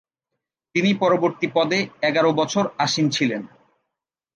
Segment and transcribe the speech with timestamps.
[0.75, 3.41] তিনি পরবর্তী পদে এগারো বছর আসীন ছিলেন।